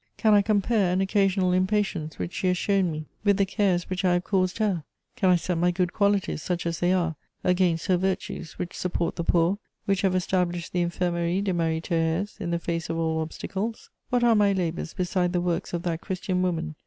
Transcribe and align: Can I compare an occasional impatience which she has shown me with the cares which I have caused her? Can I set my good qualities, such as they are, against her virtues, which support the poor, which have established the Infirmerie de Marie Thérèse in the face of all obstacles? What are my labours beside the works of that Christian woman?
Can 0.17 0.33
I 0.33 0.41
compare 0.41 0.91
an 0.91 0.99
occasional 0.99 1.51
impatience 1.51 2.17
which 2.17 2.33
she 2.33 2.47
has 2.47 2.57
shown 2.57 2.91
me 2.91 3.05
with 3.23 3.37
the 3.37 3.45
cares 3.45 3.87
which 3.87 4.03
I 4.03 4.13
have 4.13 4.23
caused 4.23 4.57
her? 4.57 4.83
Can 5.15 5.29
I 5.29 5.35
set 5.35 5.59
my 5.59 5.69
good 5.69 5.93
qualities, 5.93 6.41
such 6.41 6.65
as 6.65 6.79
they 6.79 6.91
are, 6.91 7.15
against 7.43 7.85
her 7.85 7.97
virtues, 7.97 8.53
which 8.57 8.73
support 8.73 9.15
the 9.15 9.23
poor, 9.23 9.59
which 9.85 10.01
have 10.01 10.15
established 10.15 10.73
the 10.73 10.83
Infirmerie 10.83 11.43
de 11.43 11.53
Marie 11.53 11.81
Thérèse 11.81 12.41
in 12.41 12.49
the 12.49 12.57
face 12.57 12.89
of 12.89 12.97
all 12.97 13.21
obstacles? 13.21 13.91
What 14.09 14.23
are 14.23 14.33
my 14.33 14.53
labours 14.53 14.95
beside 14.95 15.33
the 15.33 15.39
works 15.41 15.71
of 15.71 15.83
that 15.83 16.01
Christian 16.01 16.41
woman? 16.41 16.73